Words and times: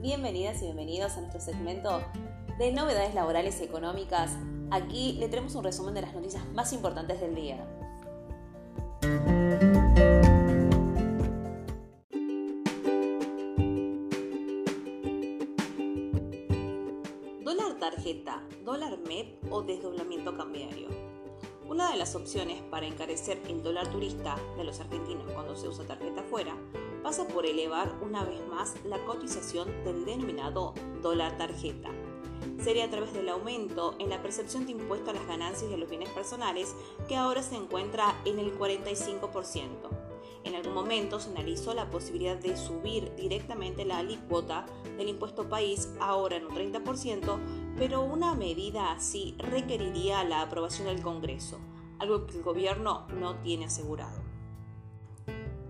bienvenidas 0.00 0.60
y 0.62 0.64
bienvenidos 0.64 1.16
a 1.16 1.20
nuestro 1.20 1.40
segmento 1.40 2.02
de 2.58 2.72
novedades 2.72 3.14
laborales 3.14 3.60
y 3.60 3.64
económicas. 3.64 4.36
Aquí 4.72 5.12
le 5.12 5.28
tenemos 5.28 5.54
un 5.54 5.62
resumen 5.62 5.94
de 5.94 6.02
las 6.02 6.12
noticias 6.12 6.44
más 6.54 6.72
importantes 6.72 7.20
del 7.20 7.36
día. 7.36 7.64
Dólar 17.44 17.78
tarjeta, 17.78 18.42
dólar 18.64 18.98
MEP 19.06 19.52
o 19.52 19.62
desdoblamiento 19.62 20.36
cambiario. 20.36 20.88
Una 21.70 21.92
de 21.92 21.98
las 21.98 22.16
opciones 22.16 22.60
para 22.62 22.88
encarecer 22.88 23.40
el 23.46 23.62
dólar 23.62 23.86
turista 23.92 24.36
de 24.56 24.64
los 24.64 24.80
argentinos 24.80 25.30
cuando 25.32 25.54
se 25.54 25.68
usa 25.68 25.86
tarjeta 25.86 26.24
fuera 26.24 26.56
pasa 27.04 27.28
por 27.28 27.46
elevar 27.46 27.96
una 28.02 28.24
vez 28.24 28.44
más 28.48 28.74
la 28.84 28.98
cotización 29.04 29.68
del 29.84 30.04
denominado 30.04 30.74
dólar 31.00 31.38
tarjeta. 31.38 31.90
Sería 32.60 32.86
a 32.86 32.90
través 32.90 33.12
del 33.12 33.28
aumento 33.28 33.94
en 34.00 34.10
la 34.10 34.20
percepción 34.20 34.66
de 34.66 34.72
impuesto 34.72 35.10
a 35.10 35.14
las 35.14 35.28
ganancias 35.28 35.70
y 35.70 35.74
a 35.74 35.76
los 35.76 35.88
bienes 35.88 36.08
personales 36.08 36.74
que 37.06 37.14
ahora 37.14 37.40
se 37.40 37.54
encuentra 37.54 38.20
en 38.24 38.40
el 38.40 38.52
45%. 38.58 40.10
En 40.42 40.54
algún 40.54 40.72
momento 40.72 41.20
se 41.20 41.30
analizó 41.30 41.74
la 41.74 41.88
posibilidad 41.88 42.36
de 42.36 42.56
subir 42.56 43.14
directamente 43.14 43.84
la 43.84 43.98
alícuota 43.98 44.66
del 44.96 45.08
impuesto 45.08 45.48
país, 45.48 45.90
ahora 46.00 46.36
en 46.36 46.46
un 46.46 46.54
30%, 46.56 47.59
pero 47.80 48.02
una 48.02 48.34
medida 48.34 48.92
así 48.92 49.34
requeriría 49.38 50.22
la 50.22 50.42
aprobación 50.42 50.86
del 50.86 51.00
Congreso, 51.00 51.58
algo 51.98 52.26
que 52.26 52.36
el 52.36 52.42
gobierno 52.42 53.06
no 53.18 53.36
tiene 53.36 53.64
asegurado. 53.64 54.20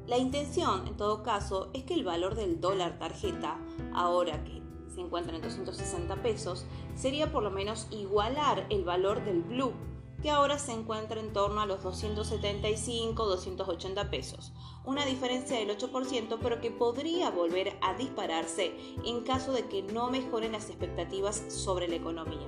La 0.09 0.18
intención, 0.18 0.88
en 0.88 0.96
todo 0.96 1.23
caso, 1.23 1.70
es 1.73 1.84
que 1.84 1.95
el 1.95 2.02
valor 2.02 2.34
del 2.34 2.60
dólar 2.60 2.98
tarjeta, 2.98 3.60
ahora 3.95 4.43
que 4.43 4.60
se 4.93 5.01
encuentra 5.01 5.37
en 5.37 5.43
260 5.43 6.21
pesos, 6.21 6.66
sería 6.96 7.30
por 7.30 7.45
lo 7.45 7.52
menos 7.52 7.87
igualar 7.93 8.66
el 8.71 8.82
valor 8.82 9.24
del 9.24 9.43
blue, 9.43 9.73
que 10.23 10.30
ahora 10.30 10.59
se 10.59 10.73
encuentra 10.73 11.21
en 11.21 11.32
torno 11.32 11.60
a 11.60 11.66
los 11.66 11.82
275-280 11.82 14.10
pesos. 14.10 14.52
Una 14.85 15.07
diferencia 15.07 15.59
del 15.59 15.77
8%, 15.77 16.38
pero 16.43 16.60
que 16.60 16.71
podría 16.71 17.30
volver 17.30 17.77
a 17.80 17.95
dispararse 17.95 18.73
en 19.04 19.23
caso 19.23 19.52
de 19.52 19.66
que 19.68 19.82
no 19.82 20.09
mejoren 20.10 20.52
las 20.52 20.68
expectativas 20.68 21.43
sobre 21.49 21.88
la 21.88 21.96
economía. 21.96 22.46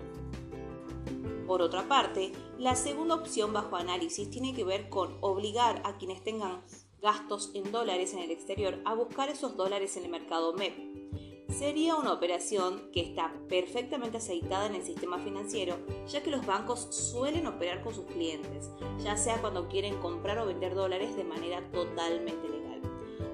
Por 1.46 1.62
otra 1.62 1.88
parte, 1.88 2.32
la 2.58 2.76
segunda 2.76 3.14
opción 3.14 3.52
bajo 3.52 3.76
análisis 3.76 4.30
tiene 4.30 4.54
que 4.54 4.64
ver 4.64 4.88
con 4.88 5.18
obligar 5.20 5.82
a 5.84 5.98
quienes 5.98 6.22
tengan 6.22 6.62
gastos 7.02 7.50
en 7.54 7.72
dólares 7.72 8.14
en 8.14 8.20
el 8.20 8.30
exterior 8.30 8.80
a 8.84 8.94
buscar 8.94 9.28
esos 9.28 9.56
dólares 9.56 9.96
en 9.96 10.04
el 10.04 10.10
mercado 10.10 10.54
MEP. 10.54 11.31
Sería 11.52 11.96
una 11.96 12.14
operación 12.14 12.88
que 12.92 13.02
está 13.02 13.34
perfectamente 13.48 14.16
aceitada 14.16 14.66
en 14.66 14.74
el 14.74 14.84
sistema 14.84 15.18
financiero, 15.18 15.76
ya 16.08 16.22
que 16.22 16.30
los 16.30 16.46
bancos 16.46 16.88
suelen 16.90 17.46
operar 17.46 17.82
con 17.82 17.94
sus 17.94 18.06
clientes, 18.06 18.70
ya 18.98 19.18
sea 19.18 19.38
cuando 19.40 19.68
quieren 19.68 19.98
comprar 19.98 20.38
o 20.38 20.46
vender 20.46 20.74
dólares 20.74 21.14
de 21.14 21.24
manera 21.24 21.62
totalmente 21.70 22.48
legal. 22.48 22.80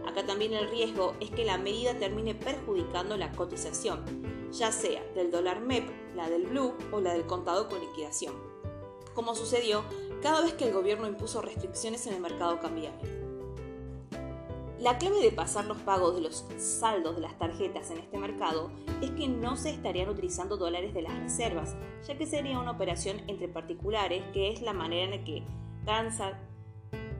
Acá 0.04 0.26
también 0.26 0.52
el 0.52 0.68
riesgo 0.68 1.14
es 1.20 1.30
que 1.30 1.44
la 1.44 1.58
medida 1.58 1.96
termine 1.96 2.34
perjudicando 2.34 3.16
la 3.16 3.30
cotización, 3.30 4.04
ya 4.50 4.72
sea 4.72 5.02
del 5.14 5.30
dólar 5.30 5.60
MEP, 5.60 5.88
la 6.16 6.28
del 6.28 6.46
Blue 6.46 6.74
o 6.90 7.00
la 7.00 7.12
del 7.12 7.26
contado 7.26 7.68
con 7.68 7.80
liquidación, 7.80 8.34
como 9.14 9.36
sucedió 9.36 9.84
cada 10.22 10.40
vez 10.40 10.54
que 10.54 10.66
el 10.66 10.74
gobierno 10.74 11.06
impuso 11.06 11.40
restricciones 11.40 12.06
en 12.08 12.14
el 12.14 12.20
mercado 12.20 12.58
cambiario. 12.58 13.27
La 14.80 14.96
clave 14.96 15.20
de 15.20 15.32
pasar 15.32 15.64
los 15.64 15.78
pagos 15.78 16.14
de 16.14 16.20
los 16.20 16.46
saldos 16.56 17.16
de 17.16 17.20
las 17.20 17.36
tarjetas 17.36 17.90
en 17.90 17.98
este 17.98 18.16
mercado 18.16 18.70
es 19.02 19.10
que 19.10 19.26
no 19.26 19.56
se 19.56 19.70
estarían 19.70 20.08
utilizando 20.08 20.56
dólares 20.56 20.94
de 20.94 21.02
las 21.02 21.18
reservas, 21.18 21.74
ya 22.06 22.16
que 22.16 22.26
sería 22.26 22.60
una 22.60 22.70
operación 22.70 23.20
entre 23.26 23.48
particulares 23.48 24.22
que 24.32 24.52
es 24.52 24.62
la 24.62 24.72
manera 24.72 25.06
en 25.06 25.18
la 25.18 25.24
que 25.24 25.42
transan 25.84 26.34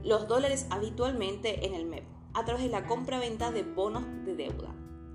los 0.05 0.29
dólares 0.29 0.67
habitualmente 0.69 1.65
en 1.65 1.73
el 1.73 1.85
MEP, 1.85 2.05
a 2.33 2.45
través 2.45 2.63
de 2.63 2.69
la 2.69 2.87
compra-venta 2.87 3.51
de 3.51 3.63
bonos 3.63 4.05
de 4.23 4.37
deuda. 4.37 4.73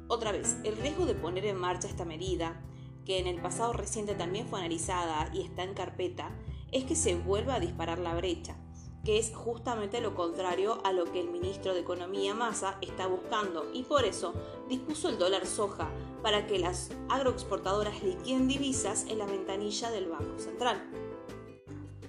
Otra 0.08 0.30
vez, 0.30 0.58
el 0.64 0.76
riesgo 0.76 1.06
de 1.06 1.14
poner 1.14 1.46
en 1.46 1.56
marcha 1.56 1.88
esta 1.88 2.04
medida, 2.04 2.60
que 3.06 3.20
en 3.20 3.26
el 3.26 3.40
pasado 3.40 3.72
reciente 3.72 4.14
también 4.14 4.46
fue 4.48 4.58
analizada 4.58 5.30
y 5.32 5.40
está 5.40 5.64
en 5.64 5.72
carpeta, 5.72 6.30
es 6.72 6.84
que 6.84 6.94
se 6.94 7.14
vuelva 7.14 7.54
a 7.54 7.60
disparar 7.60 7.98
la 7.98 8.14
brecha 8.14 8.58
que 9.04 9.18
es 9.18 9.34
justamente 9.34 10.00
lo 10.00 10.14
contrario 10.14 10.80
a 10.84 10.92
lo 10.92 11.04
que 11.04 11.20
el 11.20 11.30
ministro 11.30 11.74
de 11.74 11.80
Economía 11.80 12.34
Massa 12.34 12.78
está 12.80 13.06
buscando 13.06 13.70
y 13.72 13.82
por 13.82 14.04
eso 14.04 14.32
dispuso 14.68 15.08
el 15.08 15.18
dólar 15.18 15.46
soja 15.46 15.90
para 16.22 16.46
que 16.46 16.58
las 16.58 16.90
agroexportadoras 17.10 18.02
liquiden 18.02 18.48
divisas 18.48 19.06
en 19.08 19.18
la 19.18 19.26
ventanilla 19.26 19.90
del 19.90 20.08
Banco 20.08 20.38
Central. 20.38 20.90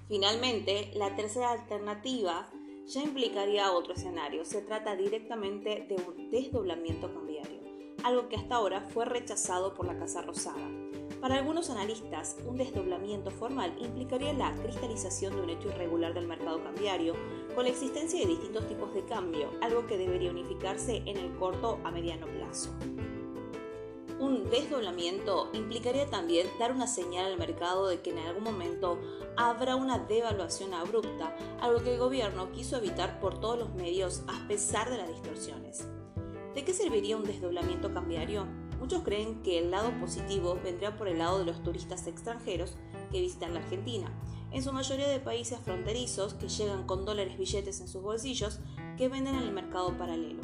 Finalmente, 0.07 0.91
la 0.95 1.15
tercera 1.15 1.51
alternativa 1.51 2.49
ya 2.85 3.01
implicaría 3.01 3.71
otro 3.71 3.93
escenario. 3.93 4.45
Se 4.45 4.61
trata 4.61 4.95
directamente 4.95 5.85
de 5.89 5.95
un 5.95 6.29
desdoblamiento 6.29 7.11
cambiario, 7.11 7.61
algo 8.03 8.29
que 8.29 8.35
hasta 8.35 8.55
ahora 8.55 8.81
fue 8.81 9.05
rechazado 9.05 9.73
por 9.73 9.87
la 9.87 9.97
Casa 9.97 10.21
Rosada. 10.21 10.84
Para 11.21 11.35
algunos 11.35 11.69
analistas, 11.69 12.37
un 12.45 12.57
desdoblamiento 12.57 13.31
formal 13.31 13.73
implicaría 13.79 14.33
la 14.33 14.53
cristalización 14.55 15.35
de 15.35 15.41
un 15.41 15.49
hecho 15.49 15.69
irregular 15.69 16.13
del 16.13 16.27
mercado 16.27 16.63
cambiario, 16.63 17.13
con 17.55 17.63
la 17.63 17.71
existencia 17.71 18.19
de 18.19 18.27
distintos 18.27 18.67
tipos 18.67 18.93
de 18.93 19.05
cambio, 19.05 19.49
algo 19.61 19.87
que 19.87 19.97
debería 19.97 20.31
unificarse 20.31 20.97
en 21.05 21.17
el 21.17 21.35
corto 21.37 21.79
a 21.83 21.91
mediano 21.91 22.27
plazo. 22.27 22.69
Un 24.19 24.49
desdoblamiento 24.49 25.49
implicaría 25.53 26.09
también 26.09 26.47
dar 26.57 26.71
una 26.71 26.87
señal 26.87 27.25
al 27.25 27.37
mercado 27.37 27.87
de 27.87 28.01
que 28.01 28.11
en 28.11 28.19
algún 28.19 28.43
momento 28.43 28.97
habrá 29.35 29.75
una 29.75 29.99
devaluación 29.99 30.73
abrupta, 30.73 31.35
algo 31.59 31.83
que 31.83 31.93
el 31.93 31.99
gobierno 31.99 32.51
quiso 32.51 32.77
evitar 32.77 33.19
por 33.19 33.39
todos 33.39 33.59
los 33.59 33.73
medios 33.73 34.23
a 34.27 34.47
pesar 34.47 34.89
de 34.89 34.97
las 34.97 35.09
distorsiones. 35.09 35.85
¿De 36.53 36.63
qué 36.63 36.73
serviría 36.73 37.17
un 37.17 37.25
desdoblamiento 37.25 37.93
cambiario? 37.93 38.47
Muchos 38.85 39.01
creen 39.01 39.41
que 39.41 39.57
el 39.57 39.71
lado 39.71 39.99
positivo 39.99 40.59
vendrá 40.63 40.95
por 40.95 41.07
el 41.07 41.17
lado 41.17 41.39
de 41.39 41.45
los 41.45 41.63
turistas 41.63 42.05
extranjeros 42.05 42.75
que 43.11 43.19
visitan 43.19 43.55
la 43.55 43.61
Argentina, 43.61 44.13
en 44.51 44.61
su 44.61 44.71
mayoría 44.71 45.07
de 45.07 45.19
países 45.19 45.57
fronterizos 45.59 46.35
que 46.35 46.49
llegan 46.49 46.85
con 46.85 47.03
dólares 47.03 47.35
billetes 47.35 47.81
en 47.81 47.87
sus 47.87 48.03
bolsillos 48.03 48.59
que 48.95 49.09
venden 49.09 49.33
en 49.33 49.41
el 49.41 49.53
mercado 49.53 49.97
paralelo. 49.97 50.43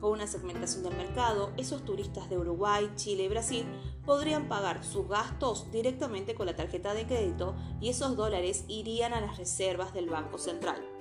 Con 0.00 0.12
una 0.12 0.26
segmentación 0.26 0.82
del 0.82 0.98
mercado, 0.98 1.54
esos 1.56 1.82
turistas 1.82 2.28
de 2.28 2.36
Uruguay, 2.36 2.92
Chile 2.94 3.24
y 3.24 3.28
Brasil 3.28 3.64
podrían 4.04 4.48
pagar 4.48 4.84
sus 4.84 5.08
gastos 5.08 5.72
directamente 5.72 6.34
con 6.34 6.44
la 6.44 6.56
tarjeta 6.56 6.92
de 6.92 7.06
crédito 7.06 7.56
y 7.80 7.88
esos 7.88 8.18
dólares 8.18 8.66
irían 8.68 9.14
a 9.14 9.22
las 9.22 9.38
reservas 9.38 9.94
del 9.94 10.10
Banco 10.10 10.36
Central. 10.36 10.97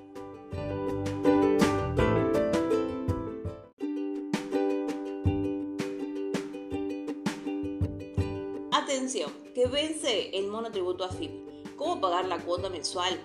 Atención, 8.77 9.31
que 9.55 9.65
vence 9.65 10.38
el 10.38 10.49
monotributo 10.49 11.03
AFIP. 11.03 11.31
¿Cómo 11.77 11.99
pagar 11.99 12.27
la 12.27 12.38
cuota 12.38 12.69
mensual? 12.69 13.19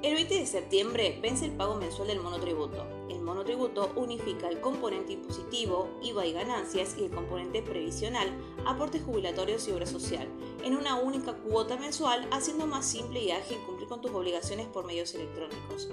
El 0.00 0.14
20 0.14 0.32
de 0.32 0.46
septiembre 0.46 1.18
vence 1.20 1.46
el 1.46 1.56
pago 1.56 1.74
mensual 1.74 2.06
del 2.06 2.20
monotributo. 2.20 2.86
El 3.10 3.20
monotributo 3.20 3.90
unifica 3.96 4.48
el 4.48 4.60
componente 4.60 5.14
impositivo, 5.14 5.98
IVA 6.04 6.26
y 6.26 6.32
ganancias 6.34 6.94
y 6.96 7.06
el 7.06 7.10
componente 7.10 7.62
previsional, 7.62 8.30
aportes 8.64 9.02
jubilatorios 9.02 9.66
y 9.66 9.72
obra 9.72 9.86
social, 9.86 10.28
en 10.62 10.76
una 10.76 10.94
única 10.94 11.32
cuota 11.32 11.76
mensual, 11.76 12.28
haciendo 12.30 12.68
más 12.68 12.86
simple 12.86 13.24
y 13.24 13.32
ágil 13.32 13.58
cumplir 13.66 13.88
con 13.88 14.02
tus 14.02 14.12
obligaciones 14.12 14.68
por 14.68 14.86
medios 14.86 15.16
electrónicos. 15.16 15.88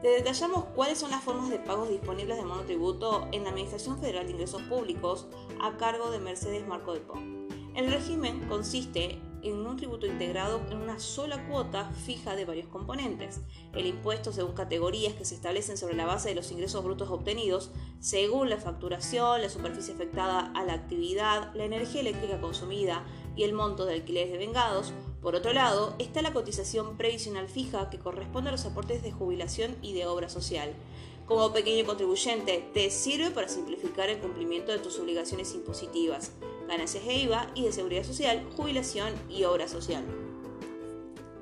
Te 0.00 0.10
detallamos 0.10 0.66
cuáles 0.76 0.98
son 0.98 1.10
las 1.10 1.24
formas 1.24 1.50
de 1.50 1.58
pagos 1.58 1.88
disponibles 1.88 2.36
de 2.36 2.44
monotributo 2.44 3.26
en 3.32 3.42
la 3.42 3.48
Administración 3.48 3.98
Federal 3.98 4.26
de 4.26 4.32
Ingresos 4.32 4.62
Públicos 4.62 5.26
a 5.60 5.76
cargo 5.76 6.12
de 6.12 6.20
Mercedes 6.20 6.64
Marco 6.68 6.94
de 6.94 7.00
Pont. 7.00 7.33
El 7.74 7.90
régimen 7.90 8.46
consiste 8.48 9.18
en 9.42 9.66
un 9.66 9.76
tributo 9.76 10.06
integrado 10.06 10.60
en 10.70 10.78
una 10.78 11.00
sola 11.00 11.44
cuota 11.48 11.90
fija 12.06 12.36
de 12.36 12.44
varios 12.44 12.68
componentes. 12.68 13.40
El 13.72 13.86
impuesto 13.86 14.32
según 14.32 14.54
categorías 14.54 15.14
que 15.14 15.24
se 15.24 15.34
establecen 15.34 15.76
sobre 15.76 15.96
la 15.96 16.06
base 16.06 16.28
de 16.28 16.36
los 16.36 16.52
ingresos 16.52 16.84
brutos 16.84 17.10
obtenidos, 17.10 17.72
según 17.98 18.48
la 18.48 18.58
facturación, 18.58 19.42
la 19.42 19.50
superficie 19.50 19.92
afectada 19.92 20.52
a 20.54 20.64
la 20.64 20.74
actividad, 20.74 21.52
la 21.54 21.64
energía 21.64 22.02
eléctrica 22.02 22.40
consumida 22.40 23.04
y 23.34 23.42
el 23.42 23.52
monto 23.52 23.86
de 23.86 23.94
alquileres 23.94 24.30
de 24.30 24.38
vengados. 24.38 24.92
Por 25.20 25.34
otro 25.34 25.52
lado, 25.52 25.96
está 25.98 26.22
la 26.22 26.32
cotización 26.32 26.96
previsional 26.96 27.48
fija 27.48 27.90
que 27.90 27.98
corresponde 27.98 28.50
a 28.50 28.52
los 28.52 28.66
aportes 28.66 29.02
de 29.02 29.10
jubilación 29.10 29.76
y 29.82 29.94
de 29.94 30.06
obra 30.06 30.28
social. 30.28 30.72
Como 31.26 31.52
pequeño 31.52 31.84
contribuyente, 31.86 32.70
te 32.72 32.88
sirve 32.90 33.30
para 33.30 33.48
simplificar 33.48 34.10
el 34.10 34.18
cumplimiento 34.18 34.70
de 34.70 34.78
tus 34.78 34.98
obligaciones 35.00 35.52
impositivas 35.54 36.30
ganancias 36.66 37.04
de 37.04 37.14
IVA 37.14 37.50
y 37.54 37.64
de 37.64 37.72
seguridad 37.72 38.04
social, 38.04 38.46
jubilación 38.56 39.14
y 39.28 39.44
obra 39.44 39.68
social. 39.68 40.04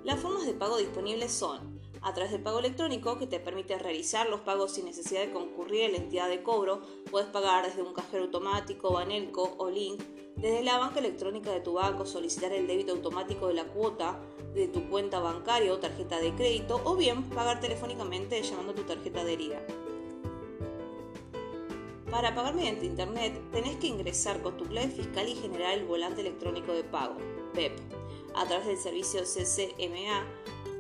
Las 0.05 0.21
formas 0.21 0.47
de 0.47 0.55
pago 0.55 0.79
disponibles 0.79 1.33
son 1.33 1.81
a 2.03 2.13
través 2.13 2.33
del 2.33 2.43
pago 2.43 2.59
electrónico 2.59 3.19
que 3.19 3.29
te 3.29 3.39
permite 3.39 3.79
realizar 3.79 4.29
los 4.29 4.41
pagos 4.41 4.73
sin 4.73 4.85
necesidad 4.85 5.21
de 5.21 5.33
concurrir 5.33 5.85
a 5.85 5.89
la 5.91 5.99
entidad 5.99 6.29
de 6.29 6.43
cobro. 6.43 6.83
Puedes 7.11 7.29
pagar 7.29 7.65
desde 7.65 7.83
un 7.83 7.95
cajero 7.95 8.25
automático, 8.25 8.93
Banelco 8.93 9.55
o 9.59 9.71
Link, 9.71 10.03
desde 10.37 10.65
la 10.65 10.79
banca 10.79 10.99
electrónica 10.99 11.53
de 11.53 11.61
tu 11.61 11.75
banco, 11.75 12.05
solicitar 12.05 12.53
el 12.53 12.67
débito 12.67 12.93
automático 12.93 13.47
de 13.47 13.55
la 13.55 13.65
cuota 13.65 14.21
de 14.55 14.67
tu 14.67 14.89
cuenta 14.89 15.21
bancaria 15.21 15.73
o 15.73 15.79
tarjeta 15.79 16.19
de 16.19 16.35
crédito 16.35 16.81
o 16.85 16.97
bien 16.97 17.23
pagar 17.31 17.61
telefónicamente 17.61 18.43
llamando 18.43 18.73
a 18.73 18.75
tu 18.75 18.83
tarjeta 18.83 19.21
adherida. 19.21 19.65
Para 22.13 22.35
pagar 22.35 22.55
mediante 22.55 22.85
Internet 22.85 23.41
tenés 23.53 23.77
que 23.77 23.87
ingresar 23.87 24.43
con 24.43 24.59
tu 24.59 24.67
clave 24.67 24.91
fiscal 24.91 25.27
y 25.27 25.35
generar 25.35 25.73
el 25.73 25.87
volante 25.87 26.21
electrónico 26.21 26.75
de 26.75 26.85
pago, 26.85 27.17
PEP, 27.55 27.73
a 28.37 28.45
través 28.45 28.67
del 28.67 28.77
servicio 28.77 29.23
CCMA, 29.23 30.27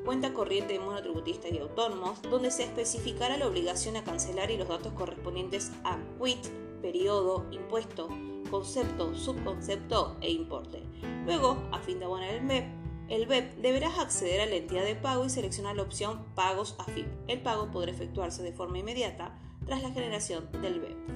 cuenta 0.04 0.34
corriente 0.34 0.74
de 0.74 0.80
monotributistas 0.80 1.50
y 1.50 1.58
autónomos, 1.58 2.20
donde 2.20 2.50
se 2.50 2.64
especificará 2.64 3.38
la 3.38 3.48
obligación 3.48 3.96
a 3.96 4.04
cancelar 4.04 4.50
y 4.50 4.58
los 4.58 4.68
datos 4.68 4.92
correspondientes 4.92 5.72
a 5.84 5.96
quit, 6.22 6.46
periodo, 6.82 7.46
impuesto, 7.50 8.10
concepto, 8.50 9.14
subconcepto 9.14 10.18
e 10.20 10.30
importe. 10.30 10.82
Luego, 11.24 11.56
a 11.72 11.78
fin 11.78 11.98
de 11.98 12.04
abonar 12.04 12.28
el 12.28 12.42
MEP, 12.42 12.66
el 13.08 13.24
BEP 13.26 13.54
deberás 13.56 13.98
acceder 13.98 14.42
a 14.42 14.46
la 14.46 14.56
entidad 14.56 14.84
de 14.84 14.96
pago 14.96 15.24
y 15.24 15.30
seleccionar 15.30 15.76
la 15.76 15.82
opción 15.82 16.26
Pagos 16.34 16.76
AFIP. 16.78 17.06
El 17.26 17.40
pago 17.40 17.70
podrá 17.70 17.90
efectuarse 17.90 18.42
de 18.42 18.52
forma 18.52 18.78
inmediata 18.78 19.38
tras 19.64 19.82
la 19.82 19.92
generación 19.92 20.50
del 20.60 20.80
BEP. 20.80 21.11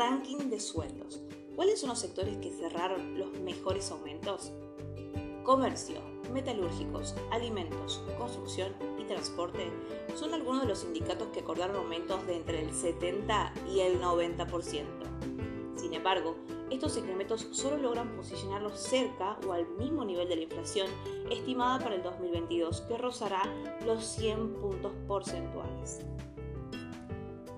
Ranking 0.00 0.48
de 0.48 0.58
sueldos. 0.60 1.20
¿Cuáles 1.54 1.78
son 1.78 1.90
los 1.90 1.98
sectores 1.98 2.38
que 2.38 2.50
cerraron 2.50 3.18
los 3.18 3.38
mejores 3.40 3.90
aumentos? 3.90 4.50
Comercio, 5.42 6.00
metalúrgicos, 6.32 7.14
alimentos, 7.30 8.02
construcción 8.16 8.72
y 8.98 9.04
transporte 9.04 9.70
son 10.14 10.32
algunos 10.32 10.62
de 10.62 10.68
los 10.68 10.78
sindicatos 10.78 11.28
que 11.28 11.40
acordaron 11.40 11.76
aumentos 11.76 12.26
de 12.26 12.36
entre 12.36 12.62
el 12.62 12.72
70 12.74 13.52
y 13.74 13.80
el 13.80 14.00
90%. 14.00 15.76
Sin 15.76 15.92
embargo, 15.92 16.34
estos 16.70 16.96
incrementos 16.96 17.48
solo 17.50 17.76
logran 17.76 18.16
posicionarlos 18.16 18.80
cerca 18.80 19.38
o 19.46 19.52
al 19.52 19.68
mismo 19.76 20.06
nivel 20.06 20.30
de 20.30 20.36
la 20.36 20.42
inflación 20.44 20.88
estimada 21.30 21.78
para 21.78 21.96
el 21.96 22.02
2022, 22.02 22.80
que 22.88 22.96
rozará 22.96 23.42
los 23.84 24.02
100 24.02 24.54
puntos 24.54 24.92
porcentuales. 25.06 26.00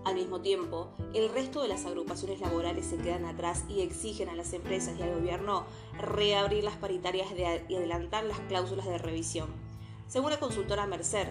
Al 0.04 0.16
mismo 0.16 0.40
tiempo, 0.40 0.88
el 1.14 1.28
resto 1.28 1.62
de 1.62 1.68
las 1.68 1.86
agrupaciones 1.86 2.40
laborales 2.40 2.86
se 2.86 2.96
quedan 2.96 3.24
atrás 3.24 3.64
y 3.68 3.82
exigen 3.82 4.28
a 4.28 4.34
las 4.34 4.52
empresas 4.52 4.98
y 4.98 5.02
al 5.02 5.14
gobierno 5.14 5.64
reabrir 5.96 6.64
las 6.64 6.76
paritarias 6.76 7.28
y 7.68 7.76
adelantar 7.76 8.24
las 8.24 8.40
cláusulas 8.40 8.86
de 8.86 8.98
revisión. 8.98 9.48
Según 10.08 10.30
la 10.30 10.40
consultora 10.40 10.86
Mercer, 10.86 11.28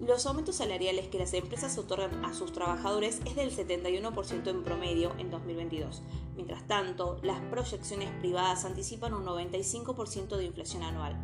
los 0.00 0.26
aumentos 0.26 0.54
salariales 0.54 1.08
que 1.08 1.18
las 1.18 1.34
empresas 1.34 1.76
otorgan 1.76 2.24
a 2.24 2.32
sus 2.32 2.52
trabajadores 2.52 3.20
es 3.26 3.34
del 3.34 3.50
71% 3.50 4.46
en 4.46 4.62
promedio 4.62 5.12
en 5.18 5.28
2022. 5.30 6.02
Mientras 6.36 6.68
tanto, 6.68 7.18
las 7.24 7.40
proyecciones 7.50 8.08
privadas 8.20 8.64
anticipan 8.64 9.12
un 9.12 9.24
95% 9.24 10.36
de 10.36 10.44
inflación 10.44 10.84
anual. 10.84 11.16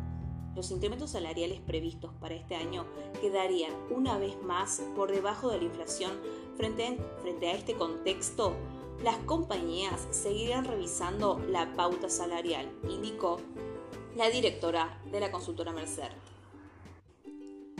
Los 0.55 0.71
incrementos 0.71 1.11
salariales 1.11 1.61
previstos 1.61 2.11
para 2.19 2.35
este 2.35 2.55
año 2.55 2.85
quedarían 3.21 3.73
una 3.89 4.17
vez 4.17 4.41
más 4.41 4.81
por 4.95 5.11
debajo 5.11 5.49
de 5.49 5.57
la 5.57 5.63
inflación 5.63 6.11
frente, 6.55 6.97
a 7.47 7.51
este 7.51 7.75
contexto. 7.75 8.55
Las 9.03 9.17
compañías 9.19 10.07
seguirán 10.11 10.65
revisando 10.65 11.39
la 11.49 11.75
pauta 11.75 12.09
salarial, 12.09 12.71
indicó 12.89 13.39
la 14.15 14.29
directora 14.29 15.01
de 15.11 15.19
la 15.19 15.31
consultora 15.31 15.73
Mercer. 15.73 16.11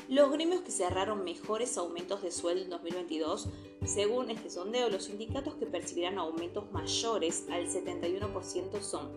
Los 0.08 0.32
gremios 0.32 0.62
que 0.62 0.70
cerraron 0.70 1.24
mejores 1.24 1.80
aumentos 1.80 2.22
de 2.22 2.32
sueldo 2.32 2.64
en 2.64 2.70
2022, 2.70 3.48
según 3.86 4.30
este 4.30 4.52
sondeo, 4.52 4.88
los 4.90 5.06
sindicatos 5.06 5.56
que 5.56 5.66
percibirán 5.66 6.20
aumentos 6.20 6.72
mayores 6.72 7.48
al 7.50 7.68
71% 7.68 8.82
son, 8.82 9.10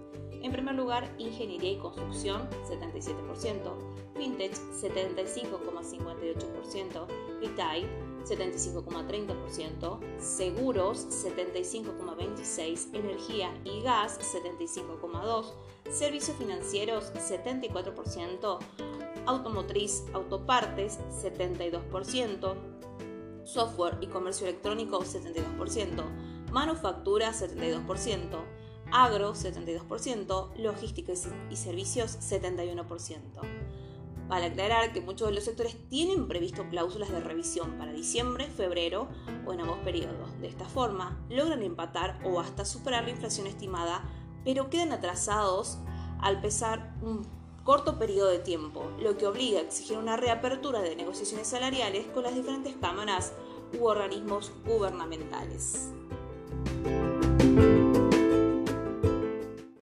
en 0.43 0.51
primer 0.51 0.77
lugar, 0.77 1.15
Ingeniería 1.19 1.73
y 1.73 1.79
Construcción, 1.79 2.49
77%, 2.71 3.75
Fintech, 4.17 4.55
75,58%, 4.55 7.07
Retail, 7.41 7.87
75,30%, 8.29 9.99
Seguros, 10.19 11.07
75,26%, 11.25 12.95
Energía 12.95 13.55
y 13.65 13.83
Gas, 13.83 14.19
75,2%, 14.21 15.53
Servicios 15.91 16.37
Financieros, 16.37 17.13
74%, 17.15 18.59
automotriz, 19.27 20.05
autopartes 20.13 20.99
72%, 21.23 22.55
software 23.45 23.97
y 24.01 24.07
comercio 24.09 24.47
electrónico 24.47 25.01
72%, 25.01 26.05
manufactura 26.53 27.33
72%, 27.33 28.45
agro 28.91 29.35
72%, 29.35 30.57
logística 30.57 31.13
y 31.51 31.57
servicios 31.57 32.19
71%. 32.21 33.88
Para 34.29 34.47
aclarar 34.47 34.93
que 34.93 35.01
muchos 35.01 35.29
de 35.29 35.35
los 35.35 35.45
sectores 35.45 35.77
tienen 35.89 36.29
previsto 36.29 36.69
cláusulas 36.69 37.11
de 37.11 37.21
revisión 37.21 37.79
para 37.79 37.93
diciembre, 37.93 38.47
febrero 38.47 39.09
o 39.47 39.53
en 39.53 39.61
ambos 39.61 39.79
periodos. 39.79 40.39
De 40.41 40.49
esta 40.49 40.67
forma, 40.67 41.25
logran 41.31 41.63
empatar 41.63 42.21
o 42.25 42.41
hasta 42.41 42.65
superar 42.65 43.05
la 43.05 43.11
inflación 43.11 43.47
estimada, 43.47 44.05
pero 44.45 44.69
quedan 44.69 44.93
atrasados 44.93 45.79
al 46.21 46.41
pesar 46.41 46.95
un 47.01 47.27
corto 47.65 47.99
periodo 47.99 48.29
de 48.29 48.39
tiempo, 48.39 48.91
lo 48.99 49.17
que 49.17 49.27
obliga 49.27 49.59
a 49.59 49.63
exigir 49.63 49.99
una 49.99 50.17
reapertura 50.17 50.81
de 50.81 50.97
negociaciones 50.97 51.49
salariales 51.49 52.07
con 52.15 52.23
las 52.23 52.35
diferentes 52.35 52.75
cámaras 52.77 53.33
u 53.79 53.85
organismos 53.85 54.53
gubernamentales. 54.65 55.91